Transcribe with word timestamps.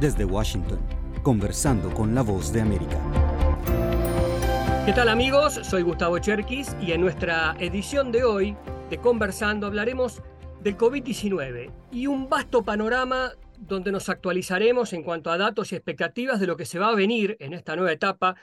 Desde 0.00 0.24
Washington, 0.24 0.80
conversando 1.22 1.92
con 1.92 2.14
la 2.14 2.22
voz 2.22 2.54
de 2.54 2.62
América. 2.62 2.98
¿Qué 4.86 4.94
tal 4.94 5.10
amigos? 5.10 5.60
Soy 5.62 5.82
Gustavo 5.82 6.18
Cherkis 6.18 6.74
y 6.80 6.92
en 6.92 7.02
nuestra 7.02 7.54
edición 7.58 8.10
de 8.10 8.24
hoy 8.24 8.56
de 8.88 8.96
Conversando 8.96 9.66
hablaremos 9.66 10.22
del 10.62 10.78
COVID-19 10.78 11.70
y 11.92 12.06
un 12.06 12.30
vasto 12.30 12.64
panorama 12.64 13.32
donde 13.58 13.92
nos 13.92 14.08
actualizaremos 14.08 14.94
en 14.94 15.02
cuanto 15.02 15.30
a 15.30 15.36
datos 15.36 15.70
y 15.70 15.76
expectativas 15.76 16.40
de 16.40 16.46
lo 16.46 16.56
que 16.56 16.64
se 16.64 16.78
va 16.78 16.88
a 16.88 16.94
venir 16.94 17.36
en 17.38 17.52
esta 17.52 17.76
nueva 17.76 17.92
etapa 17.92 18.36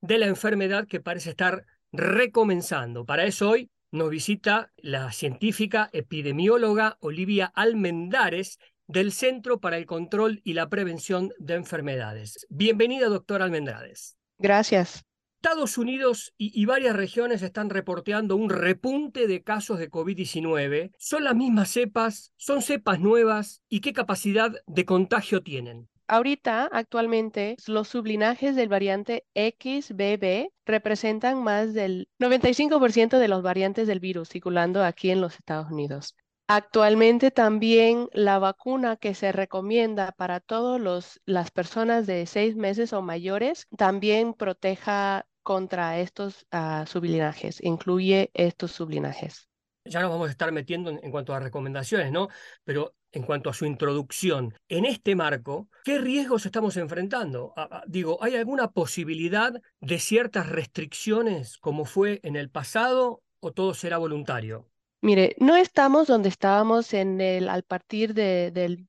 de 0.00 0.18
la 0.18 0.26
enfermedad 0.26 0.88
que 0.88 0.98
parece 0.98 1.30
estar 1.30 1.64
recomenzando. 1.92 3.06
Para 3.06 3.24
eso 3.24 3.50
hoy 3.50 3.70
nos 3.92 4.10
visita 4.10 4.72
la 4.78 5.12
científica 5.12 5.90
epidemióloga 5.92 6.96
Olivia 6.98 7.52
Almendares 7.54 8.58
del 8.86 9.12
Centro 9.12 9.60
para 9.60 9.76
el 9.76 9.86
Control 9.86 10.40
y 10.44 10.54
la 10.54 10.68
Prevención 10.68 11.32
de 11.38 11.54
Enfermedades. 11.54 12.46
Bienvenida, 12.50 13.08
doctora 13.08 13.44
Almendares. 13.44 14.16
Gracias. 14.38 15.04
Estados 15.44 15.76
Unidos 15.76 16.32
y, 16.38 16.64
varias 16.64 16.96
regiones 16.96 17.42
están 17.42 17.68
reporteando 17.68 18.34
un 18.34 18.48
repunte 18.48 19.26
de 19.26 19.42
casos 19.42 19.78
de 19.78 19.90
COVID-19. 19.90 20.92
¿Son 20.96 21.22
las 21.22 21.36
mismas 21.36 21.68
cepas? 21.68 22.32
¿Son 22.36 22.62
cepas 22.62 22.98
nuevas? 22.98 23.60
¿Y 23.68 23.80
qué 23.80 23.92
capacidad 23.92 24.52
de 24.66 24.84
contagio 24.86 25.42
tienen? 25.42 25.90
Ahorita, 26.08 26.70
actualmente, 26.72 27.56
los 27.66 27.88
sublinajes 27.88 28.56
del 28.56 28.70
variante 28.70 29.26
XBB 29.34 30.48
representan 30.64 31.42
más 31.42 31.74
del 31.74 32.08
95% 32.18 33.18
de 33.18 33.28
los 33.28 33.42
variantes 33.42 33.86
del 33.86 34.00
virus 34.00 34.30
circulando 34.30 34.82
aquí 34.82 35.10
en 35.10 35.20
los 35.20 35.34
Estados 35.34 35.70
Unidos. 35.70 36.16
Actualmente 36.46 37.30
también 37.30 38.08
la 38.12 38.38
vacuna 38.38 38.96
que 38.96 39.14
se 39.14 39.32
recomienda 39.32 40.12
para 40.12 40.40
todas 40.40 41.18
las 41.24 41.50
personas 41.50 42.06
de 42.06 42.26
seis 42.26 42.54
meses 42.54 42.92
o 42.92 43.00
mayores 43.00 43.66
también 43.78 44.34
proteja 44.34 45.26
contra 45.42 45.98
estos 46.00 46.46
uh, 46.52 46.86
sublinajes, 46.86 47.62
incluye 47.62 48.30
estos 48.34 48.72
sublinajes. 48.72 49.48
Ya 49.86 50.00
nos 50.00 50.10
vamos 50.10 50.28
a 50.28 50.32
estar 50.32 50.52
metiendo 50.52 50.90
en, 50.90 51.10
cuanto 51.10 51.34
a 51.34 51.40
recomendaciones, 51.40 52.12
¿no? 52.12 52.28
Pero 52.64 52.94
en 53.12 53.22
cuanto 53.22 53.48
a 53.48 53.54
su 53.54 53.64
introducción, 53.64 54.54
en 54.68 54.86
este 54.86 55.14
marco, 55.14 55.68
¿qué 55.84 55.98
riesgos 55.98 56.46
estamos 56.46 56.76
enfrentando? 56.76 57.54
digo, 57.86 58.18
¿hay 58.22 58.36
alguna 58.36 58.70
posibilidad 58.70 59.52
de 59.80 59.98
ciertas 59.98 60.48
restricciones 60.48 61.58
como 61.58 61.84
fue 61.84 62.20
en 62.22 62.36
el 62.36 62.50
pasado 62.50 63.22
o 63.40 63.52
todo 63.52 63.72
será 63.72 63.98
voluntario? 63.98 64.68
Mire, 65.04 65.36
no 65.38 65.54
estamos 65.54 66.06
donde 66.06 66.30
estábamos 66.30 66.94
en 66.94 67.20
el, 67.20 67.50
al 67.50 67.62
partir 67.62 68.14
de, 68.14 68.50
del 68.50 68.88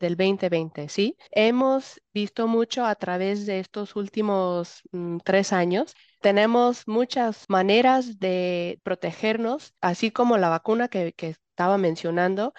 del 0.00 0.16
2020, 0.16 0.88
¿sí? 0.88 1.18
Hemos 1.32 2.00
visto 2.14 2.48
mucho 2.48 2.86
a 2.86 2.94
través 2.94 3.44
de 3.44 3.60
estos 3.60 3.94
últimos 3.94 4.80
mm, 4.92 5.18
tres 5.22 5.52
años. 5.52 5.94
Tenemos 6.22 6.88
muchas 6.88 7.44
maneras 7.50 8.18
de 8.18 8.80
protegernos, 8.82 9.74
así 9.82 10.10
como 10.10 10.38
la 10.38 10.48
vacuna 10.48 10.88
que, 10.88 11.14
estaba 11.18 11.76
mencionando. 11.76 12.54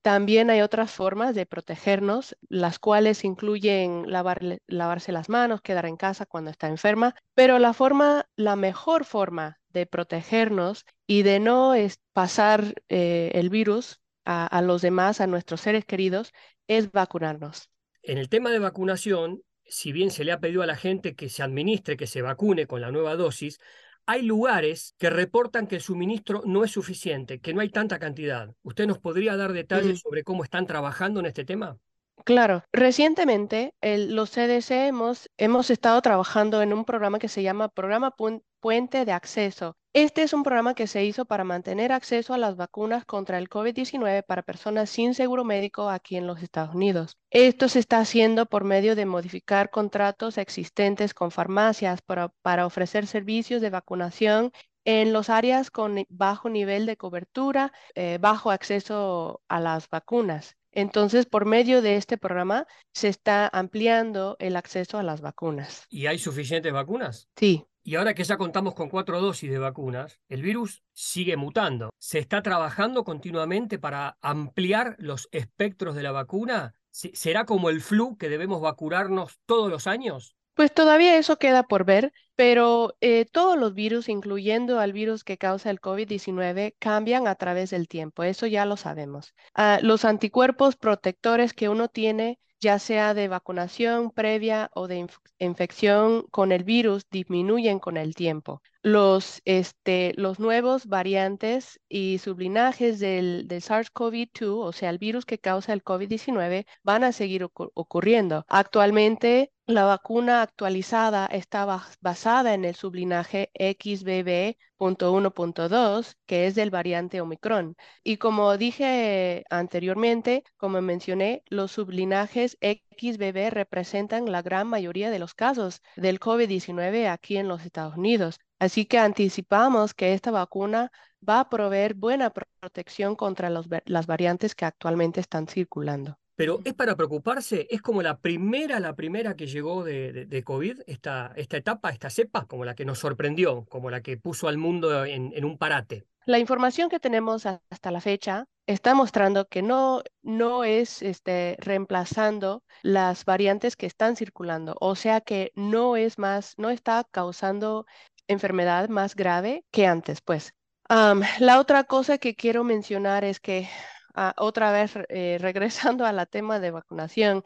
También 0.00 0.48
hay 0.48 0.62
otras 0.62 0.92
formas 0.92 1.34
de 1.34 1.44
protegernos, 1.44 2.38
las 2.48 2.78
cuales 2.78 3.22
incluyen 3.24 4.10
lavarse 4.10 5.12
las 5.12 5.28
manos, 5.28 5.60
quedar 5.60 5.84
en 5.84 5.98
casa 5.98 6.24
cuando 6.24 6.50
está 6.50 6.68
enferma, 6.68 7.14
pero 7.34 7.58
la 7.58 7.74
forma, 7.74 8.26
la 8.36 8.56
mejor 8.56 9.04
forma 9.04 9.58
de 9.76 9.86
protegernos 9.86 10.86
y 11.06 11.22
de 11.22 11.38
no 11.38 11.74
pasar 12.14 12.82
eh, 12.88 13.30
el 13.34 13.50
virus 13.50 14.00
a, 14.24 14.60
los 14.62 14.82
demás, 14.82 15.20
a 15.20 15.26
nuestros 15.28 15.60
seres 15.60 15.84
queridos, 15.84 16.32
es 16.66 16.90
vacunarnos. 16.90 17.70
En 18.02 18.18
el 18.18 18.28
tema 18.28 18.50
de 18.50 18.58
vacunación, 18.58 19.42
si 19.64 19.92
bien 19.92 20.10
se 20.10 20.24
le 20.24 20.32
ha 20.32 20.40
pedido 20.40 20.62
a 20.62 20.66
la 20.66 20.76
gente 20.76 21.14
que 21.14 21.28
se 21.28 21.42
administre, 21.42 21.96
que 21.96 22.08
se 22.08 22.22
vacune 22.22 22.66
con 22.66 22.80
la 22.80 22.90
nueva 22.90 23.14
dosis, 23.14 23.60
hay 24.06 24.22
lugares 24.22 24.94
que 24.98 25.10
reportan 25.10 25.66
que 25.66 25.76
el 25.76 25.82
suministro 25.82 26.42
no 26.44 26.64
es 26.64 26.70
suficiente, 26.70 27.38
que 27.38 27.52
no 27.52 27.60
hay 27.60 27.68
tanta 27.68 27.98
cantidad. 27.98 28.52
¿Usted 28.62 28.86
nos 28.86 28.98
podría 28.98 29.36
dar 29.36 29.52
detalles 29.52 30.00
sobre 30.00 30.24
cómo 30.24 30.42
están 30.42 30.66
trabajando 30.66 31.20
en 31.20 31.26
este 31.26 31.44
tema? 31.44 31.78
Claro, 32.24 32.64
recientemente 32.72 33.74
los 33.82 34.30
CDC 34.30 34.88
hemos, 34.88 35.30
hemos 35.36 35.70
estado 35.70 36.00
trabajando 36.02 36.62
en 36.62 36.72
un 36.72 36.84
programa 36.84 37.18
que 37.18 37.28
se 37.28 37.42
llama 37.42 37.68
Programa 37.68 38.14
Puente 38.60 39.04
de 39.04 39.12
Acceso. 39.12 39.76
Este 39.92 40.22
es 40.22 40.34
un 40.34 40.42
programa 40.42 40.74
que 40.74 40.86
se 40.86 41.04
hizo 41.04 41.24
para 41.24 41.44
mantener 41.44 41.90
acceso 41.90 42.34
a 42.34 42.38
las 42.38 42.56
vacunas 42.56 43.06
contra 43.06 43.38
el 43.38 43.48
COVID-19 43.48 44.24
para 44.26 44.42
personas 44.42 44.90
sin 44.90 45.14
seguro 45.14 45.44
médico 45.44 45.88
aquí 45.88 46.16
en 46.16 46.26
los 46.26 46.42
Estados 46.42 46.74
Unidos. 46.74 47.16
Esto 47.30 47.68
se 47.68 47.78
está 47.78 48.00
haciendo 48.00 48.44
por 48.44 48.64
medio 48.64 48.94
de 48.94 49.06
modificar 49.06 49.70
contratos 49.70 50.36
existentes 50.36 51.14
con 51.14 51.30
farmacias 51.30 52.02
para, 52.02 52.28
para 52.42 52.66
ofrecer 52.66 53.06
servicios 53.06 53.62
de 53.62 53.70
vacunación 53.70 54.52
en 54.84 55.12
los 55.12 55.30
áreas 55.30 55.70
con 55.70 56.04
bajo 56.08 56.48
nivel 56.48 56.86
de 56.86 56.96
cobertura, 56.96 57.72
eh, 57.94 58.18
bajo 58.20 58.50
acceso 58.50 59.42
a 59.48 59.60
las 59.60 59.88
vacunas. 59.88 60.56
Entonces, 60.76 61.24
por 61.24 61.46
medio 61.46 61.80
de 61.80 61.96
este 61.96 62.18
programa, 62.18 62.66
se 62.92 63.08
está 63.08 63.48
ampliando 63.48 64.36
el 64.38 64.56
acceso 64.56 64.98
a 64.98 65.02
las 65.02 65.22
vacunas. 65.22 65.86
¿Y 65.88 66.04
hay 66.04 66.18
suficientes 66.18 66.70
vacunas? 66.70 67.30
Sí. 67.34 67.64
Y 67.82 67.94
ahora 67.94 68.12
que 68.12 68.24
ya 68.24 68.36
contamos 68.36 68.74
con 68.74 68.90
cuatro 68.90 69.18
dosis 69.18 69.50
de 69.50 69.58
vacunas, 69.58 70.20
el 70.28 70.42
virus 70.42 70.82
sigue 70.92 71.38
mutando. 71.38 71.88
¿Se 71.98 72.18
está 72.18 72.42
trabajando 72.42 73.04
continuamente 73.04 73.78
para 73.78 74.18
ampliar 74.20 74.96
los 74.98 75.28
espectros 75.32 75.94
de 75.94 76.02
la 76.02 76.12
vacuna? 76.12 76.74
¿Será 76.90 77.46
como 77.46 77.70
el 77.70 77.80
flu 77.80 78.18
que 78.18 78.28
debemos 78.28 78.60
vacunarnos 78.60 79.38
todos 79.46 79.70
los 79.70 79.86
años? 79.86 80.35
Pues 80.56 80.72
todavía 80.74 81.18
eso 81.18 81.36
queda 81.38 81.62
por 81.64 81.84
ver, 81.84 82.12
pero 82.34 82.96
eh, 83.00 83.26
todos 83.30 83.56
los 83.58 83.74
virus, 83.74 84.08
incluyendo 84.08 84.80
al 84.80 84.92
virus 84.92 85.22
que 85.22 85.38
causa 85.38 85.70
el 85.70 85.80
COVID-19, 85.80 86.74
cambian 86.80 87.28
a 87.28 87.34
través 87.36 87.70
del 87.70 87.86
tiempo, 87.88 88.22
eso 88.24 88.46
ya 88.48 88.64
lo 88.66 88.76
sabemos. 88.76 89.34
Ah, 89.54 89.78
los 89.82 90.04
anticuerpos 90.04 90.74
protectores 90.76 91.52
que 91.52 91.68
uno 91.68 91.88
tiene, 91.88 92.38
ya 92.60 92.78
sea 92.80 93.14
de 93.14 93.28
vacunación 93.28 94.10
previa 94.10 94.70
o 94.74 94.88
de 94.88 95.06
infección 95.38 96.22
con 96.30 96.50
el 96.52 96.64
virus, 96.64 97.06
disminuyen 97.10 97.78
con 97.78 97.96
el 97.98 98.14
tiempo. 98.16 98.62
Los, 98.82 99.40
este, 99.44 100.12
los 100.16 100.38
nuevos 100.38 100.86
variantes 100.86 101.80
y 101.88 102.18
sublinajes 102.18 102.98
del, 103.00 103.48
del 103.48 103.62
SARS-CoV-2, 103.62 104.64
o 104.64 104.72
sea, 104.72 104.90
el 104.90 104.98
virus 104.98 105.24
que 105.24 105.38
causa 105.38 105.72
el 105.72 105.84
COVID-19, 105.84 106.66
van 106.82 107.04
a 107.04 107.12
seguir 107.12 107.44
ocurriendo. 107.44 108.44
Actualmente, 108.48 109.52
la 109.68 109.84
vacuna 109.84 110.42
actualizada 110.42 111.26
está 111.26 111.66
basada 112.00 112.54
en 112.54 112.64
el 112.64 112.76
sublinaje 112.76 113.50
XBB.1.2, 113.58 116.14
que 116.24 116.46
es 116.46 116.54
del 116.54 116.70
variante 116.70 117.20
Omicron. 117.20 117.76
Y 118.04 118.18
como 118.18 118.56
dije 118.56 119.42
anteriormente, 119.50 120.44
como 120.56 120.80
mencioné, 120.82 121.42
los 121.46 121.72
sublinajes 121.72 122.56
XBB 122.60 123.50
representan 123.50 124.30
la 124.30 124.42
gran 124.42 124.68
mayoría 124.68 125.10
de 125.10 125.18
los 125.18 125.34
casos 125.34 125.82
del 125.96 126.20
COVID-19 126.20 127.08
aquí 127.08 127.36
en 127.36 127.48
los 127.48 127.64
Estados 127.64 127.96
Unidos. 127.96 128.38
Así 128.58 128.86
que 128.86 128.98
anticipamos 128.98 129.94
que 129.94 130.14
esta 130.14 130.30
vacuna 130.30 130.90
va 131.26 131.40
a 131.40 131.48
proveer 131.48 131.94
buena 131.94 132.30
protección 132.30 133.16
contra 133.16 133.50
las 133.50 134.06
variantes 134.06 134.54
que 134.54 134.64
actualmente 134.64 135.20
están 135.20 135.46
circulando. 135.46 136.18
Pero 136.36 136.60
es 136.64 136.74
para 136.74 136.94
preocuparse, 136.94 137.66
es 137.70 137.80
como 137.80 138.02
la 138.02 138.18
primera, 138.18 138.78
la 138.78 138.94
primera 138.94 139.36
que 139.36 139.46
llegó 139.46 139.84
de, 139.84 140.42
COVID, 140.44 140.82
esta, 140.86 141.32
esta 141.34 141.56
etapa, 141.56 141.90
esta 141.90 142.10
cepa, 142.10 142.46
como 142.46 142.66
la 142.66 142.74
que 142.74 142.84
nos 142.84 142.98
sorprendió, 142.98 143.64
como 143.70 143.90
la 143.90 144.02
que 144.02 144.18
puso 144.18 144.46
al 144.46 144.58
mundo 144.58 145.06
en, 145.06 145.44
un 145.44 145.56
parate. 145.56 146.04
La 146.26 146.38
información 146.38 146.90
que 146.90 147.00
tenemos 147.00 147.46
hasta 147.46 147.90
la 147.90 148.02
fecha 148.02 148.44
está 148.66 148.94
mostrando 148.94 149.48
que 149.48 149.62
no, 149.62 150.02
no 150.22 150.64
es 150.64 151.00
este, 151.00 151.56
reemplazando 151.58 152.64
las 152.82 153.24
variantes 153.24 153.76
que 153.76 153.86
están 153.86 154.16
circulando, 154.16 154.76
o 154.80 154.94
sea 154.94 155.22
que 155.22 155.52
no 155.54 155.96
es 155.96 156.18
más, 156.18 156.54
no 156.58 156.68
está 156.68 157.06
causando 157.10 157.86
enfermedad 158.28 158.88
más 158.88 159.14
grave 159.14 159.64
que 159.70 159.86
antes, 159.86 160.20
pues. 160.20 160.54
la 160.88 161.58
otra 161.58 161.84
cosa 161.84 162.18
que 162.18 162.34
quiero 162.34 162.64
mencionar 162.64 163.24
es 163.24 163.40
que 163.40 163.68
Ah, 164.16 164.34
otra 164.38 164.72
vez 164.72 164.94
eh, 165.10 165.36
regresando 165.40 166.06
a 166.06 166.12
la 166.12 166.26
tema 166.26 166.58
de 166.58 166.70
vacunación, 166.70 167.44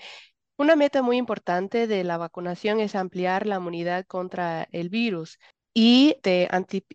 una 0.59 0.77
meta 0.77 1.03
muy 1.03 1.17
importante 1.19 1.87
de 1.87 2.05
la 2.05 2.19
vacunación 2.19 2.81
es 2.81 2.95
ampliar 2.95 3.47
la 3.47 3.57
inmunidad 3.57 4.07
contra 4.07 4.69
el 4.73 4.89
virus 4.91 5.39
y 5.75 6.17
te 6.23 6.49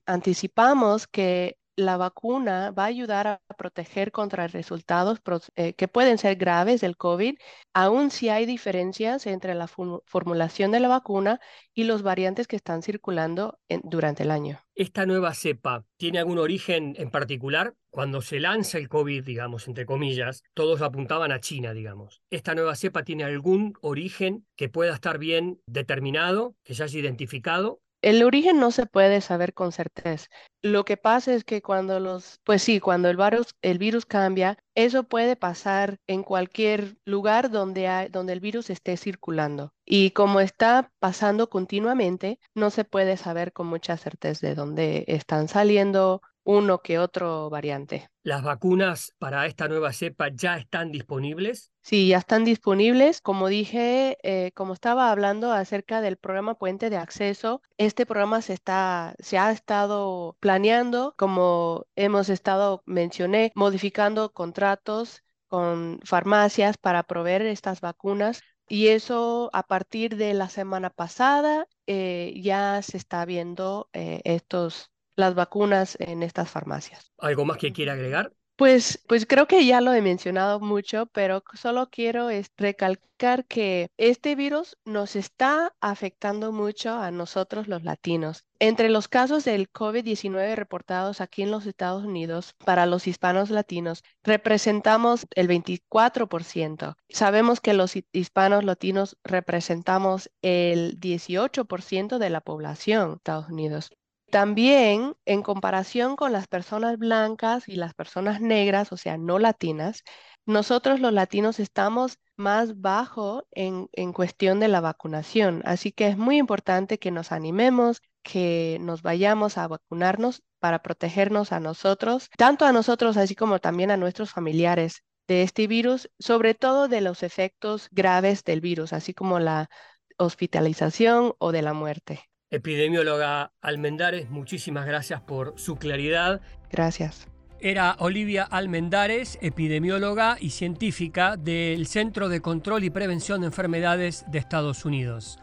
anticipamos 0.06 1.08
que 1.08 1.58
la 1.75 1.98
vacuna 1.98 2.72
va 2.72 2.83
a 2.83 2.88
ayudar 2.88 3.27
a 3.27 3.42
proteger 3.57 4.12
contra 4.12 4.48
resultados 4.48 5.19
eh, 5.56 5.74
que 5.74 5.88
pueden 5.88 6.18
ser 6.18 6.36
graves 6.36 6.81
del 6.81 6.98
COVID, 6.98 7.38
aun 7.74 8.12
si 8.12 8.30
hay 8.30 8.45
diferencias 8.45 9.27
entre 9.27 9.56
la 9.56 9.68
formulación 9.68 10.72
de 10.72 10.80
la 10.80 10.88
vacuna 10.88 11.39
y 11.74 11.83
los 11.83 12.01
variantes 12.01 12.48
que 12.48 12.56
están 12.56 12.81
circulando 12.81 13.60
durante 13.83 14.24
el 14.24 14.31
año. 14.31 14.60
¿Esta 14.75 15.06
nueva 15.06 15.33
cepa 15.33 15.86
tiene 15.98 16.19
algún 16.19 16.38
origen 16.38 16.95
en 16.98 17.10
particular? 17.10 17.74
cuando 17.95 18.21
se 18.21 18.42
lanza 18.42 18.78
el 18.78 18.89
COVID, 18.89 19.24
digamos, 19.24 19.69
entre 19.69 19.86
comillas, 19.86 20.44
todos 20.54 20.81
apuntaban 20.81 21.31
a 21.31 21.39
China, 21.39 21.74
digamos. 21.74 22.21
¿Esta 22.30 22.54
nueva 22.54 22.75
cepa 22.75 23.04
tiene 23.04 23.24
algún 23.24 23.74
origen 23.80 24.45
que 24.57 24.68
pueda 24.68 24.94
estar 24.94 25.18
bien 25.18 25.62
determinado, 25.66 26.57
que 26.66 26.74
ya 26.74 26.83
haya 26.83 27.00
identificado? 27.00 27.80
El 28.06 28.22
origen 28.22 28.60
no 28.60 28.69
se 28.69 28.86
puede 28.86 29.19
saber 29.19 29.56
con 29.56 29.72
certeza. 29.72 30.28
Lo 30.62 30.86
que 30.86 30.96
pasa 30.96 31.34
es 31.34 31.44
que 31.44 31.63
cuando 31.63 32.00
los, 32.00 32.40
pues 32.44 32.62
sí, 32.62 32.80
cuando 32.80 33.10
el 33.10 33.18
virus, 33.18 33.56
el 33.63 33.80
virus 33.80 34.06
cambia, 34.06 34.60
eso 34.75 35.06
puede 35.06 35.36
pasar 35.36 35.98
en 36.06 36.22
cualquier 36.22 36.98
lugar 37.06 37.50
donde, 37.50 37.88
hay, 37.88 38.10
donde 38.10 38.34
el 38.34 38.42
virus 38.42 38.69
esté 38.69 38.96
circulando. 38.98 39.74
Y 39.88 40.12
como 40.12 40.40
está 40.40 40.92
pasando 41.00 41.50
continuamente, 41.50 42.38
no 42.54 42.69
se 42.69 42.86
puede 42.86 43.18
saber 43.18 43.54
con 43.54 43.66
mucha 43.66 43.98
certeza 43.98 44.46
de 44.46 44.54
dónde 44.54 45.06
están 45.07 45.48
saliendo 45.48 46.22
uno 46.45 46.81
que 46.81 47.00
otro 47.00 47.50
variante. 47.50 48.07
¿Las 48.24 48.44
vacunas 48.44 49.13
para 49.18 49.45
esta 49.45 49.68
nueva 49.68 49.92
cepa 49.92 50.30
ya 50.30 50.57
están 50.57 50.92
disponibles? 50.92 51.71
Sí, 51.81 52.07
ya 52.07 52.19
están 52.19 52.45
disponibles. 52.45 53.19
Como 53.19 53.47
dije, 53.47 54.18
eh, 54.24 54.51
como 54.53 54.74
estaba 54.74 55.12
hablando 55.12 55.51
acerca 55.51 56.01
del 56.01 56.18
programa 56.18 56.56
Puente 56.56 56.89
de 56.89 56.97
Acceso, 56.97 57.62
este 57.77 58.06
programa 58.06 58.42
se, 58.42 58.53
está, 58.53 59.15
se 59.19 59.38
ha 59.38 59.51
estado 59.51 60.38
planeando, 60.39 61.13
como 61.18 61.86
hemos 61.95 62.30
estado, 62.30 62.83
mencioné, 62.86 63.51
modificando 63.56 64.31
contratos 64.31 65.24
con 65.47 66.00
farmacias 66.03 66.77
para 66.77 67.03
proveer 67.03 67.42
estas 67.44 67.81
vacunas 67.81 68.42
y 68.68 68.88
eso 68.88 69.50
a 69.53 69.63
partir 69.63 70.15
de 70.15 70.33
la 70.33 70.50
semana 70.50 70.89
pasada 70.89 71.68
eh, 71.88 72.33
ya 72.42 72.81
se 72.81 72.97
está 72.97 73.25
viendo 73.25 73.89
eh, 73.94 74.21
estos 74.24 74.92
las 75.16 75.36
vacunas 75.36 75.98
en 76.00 76.24
estas 76.24 76.50
farmacias. 76.50 77.12
¿Algo 77.18 77.46
más 77.46 77.58
que 77.58 77.74
quiera 77.74 77.94
agregar? 77.94 78.32
Pues, 78.58 79.04
pues 79.10 79.26
creo 79.26 79.48
que 79.48 79.66
ya 79.66 79.82
lo 79.82 79.94
he 79.94 80.02
mencionado 80.02 80.62
mucho, 80.62 81.08
pero 81.08 81.44
solo 81.56 81.90
quiero 81.90 82.30
recalcar 82.56 83.46
que 83.48 83.92
este 83.98 84.36
virus 84.36 84.78
nos 84.86 85.18
está 85.18 85.74
afectando 85.82 86.54
mucho 86.54 86.94
a 86.94 87.12
nosotros 87.12 87.68
los 87.68 87.84
latinos. 87.84 88.46
Entre 88.60 88.88
los 88.88 89.10
casos 89.10 89.44
del 89.44 89.70
COVID-19 89.70 90.56
reportados 90.56 91.20
aquí 91.20 91.42
en 91.42 91.52
los 91.52 91.66
Estados 91.66 92.06
Unidos 92.06 92.56
para 92.64 92.86
los 92.86 93.08
hispanos 93.08 93.50
latinos, 93.50 94.06
representamos 94.24 95.28
el 95.36 95.50
24%. 95.50 96.96
Sabemos 97.10 97.60
que 97.60 97.74
los 97.74 97.98
hispanos 98.14 98.64
latinos 98.64 99.18
representamos 99.26 100.32
el 100.42 100.98
18% 101.02 102.20
de 102.20 102.30
la 102.30 102.40
población 102.40 103.10
de 103.10 103.16
Estados 103.18 103.50
Unidos. 103.50 103.92
También 104.36 105.16
en 105.24 105.42
comparación 105.44 106.18
con 106.18 106.34
las 106.34 106.48
personas 106.48 106.98
blancas 106.98 107.70
y 107.70 107.78
las 107.78 107.94
personas 107.94 108.42
negras, 108.42 108.92
o 108.92 108.98
sea, 108.98 109.18
no 109.18 109.40
latinas, 109.40 110.04
nosotros 110.46 111.00
los 111.00 111.14
latinos 111.14 111.58
estamos 111.62 112.20
más 112.36 112.82
bajo 112.82 113.48
en, 113.52 113.88
en, 113.94 114.12
cuestión 114.12 114.60
de 114.60 114.68
la 114.68 114.82
vacunación. 114.82 115.62
Así 115.64 115.94
que 115.94 116.10
es 116.10 116.18
muy 116.18 116.38
importante 116.38 117.00
que 117.00 117.12
nos 117.12 117.32
animemos, 117.32 118.02
que 118.24 118.78
nos 118.82 119.04
vayamos 119.04 119.58
a 119.58 119.70
vacunarnos 119.70 120.44
para 120.60 120.81
protegernos 120.81 121.54
a 121.54 121.62
nosotros, 121.62 122.30
tanto 122.38 122.66
a 122.66 122.74
nosotros 122.74 123.16
así 123.16 123.36
como 123.36 123.60
también 123.60 123.90
a 123.90 123.96
nuestros 123.96 124.31
familiares 124.31 125.02
de 125.30 125.44
este 125.44 125.66
virus, 125.68 126.10
sobre 126.20 126.56
todo 126.56 126.90
de 126.90 127.00
los 127.00 127.24
efectos 127.24 127.88
graves 127.90 128.44
del 128.44 128.60
virus, 128.60 128.92
así 128.92 129.14
como 129.14 129.40
la 129.40 129.70
hospitalización 130.18 131.36
o 131.38 131.54
de 131.54 131.62
la 131.62 131.72
muerte. 131.72 132.26
Epidemióloga 132.51 133.51
Almendares, 133.62 134.30
muchísimas 134.30 134.86
gracias 134.86 135.21
por 135.21 135.53
su 135.57 135.75
claridad. 135.77 136.42
Gracias. 136.71 137.27
Era 137.59 137.95
Olivia 138.00 138.44
Almendares, 138.44 139.39
epidemióloga 139.42 140.38
y 140.39 140.51
científica 140.51 141.38
del 141.38 141.88
Centro 141.88 142.30
de 142.30 142.42
Control 142.42 142.83
y 142.83 142.89
Prevención 142.89 143.42
de 143.42 143.47
Enfermedades 143.47 144.25
de 144.27 144.38
Estados 144.38 144.86
Unidos. 144.86 145.39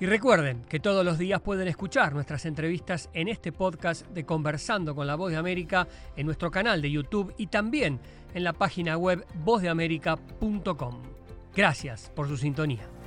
Y 0.00 0.06
recuerden 0.06 0.62
que 0.68 0.78
todos 0.78 1.04
los 1.04 1.18
días 1.18 1.40
pueden 1.40 1.66
escuchar 1.66 2.14
nuestras 2.14 2.46
entrevistas 2.46 3.10
en 3.12 3.26
este 3.26 3.50
podcast 3.50 4.06
de 4.08 4.24
Conversando 4.24 4.94
con 4.94 5.08
la 5.08 5.16
Voz 5.16 5.32
de 5.32 5.36
América 5.36 5.88
en 6.16 6.26
nuestro 6.26 6.52
canal 6.52 6.80
de 6.80 6.92
YouTube 6.92 7.34
y 7.36 7.48
también 7.48 7.98
en 8.32 8.44
la 8.44 8.52
página 8.52 8.96
web 8.96 9.26
vozdeamerica.com. 9.44 11.02
Gracias 11.54 12.12
por 12.14 12.28
su 12.28 12.36
sintonía. 12.36 12.97